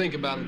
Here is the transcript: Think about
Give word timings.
Think 0.00 0.14
about 0.14 0.39